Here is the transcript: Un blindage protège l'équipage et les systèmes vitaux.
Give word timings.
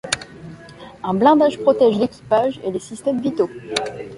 Un 1.03 1.13
blindage 1.13 1.59
protège 1.59 1.99
l'équipage 1.99 2.59
et 2.63 2.71
les 2.71 2.79
systèmes 2.79 3.21
vitaux. 3.21 3.51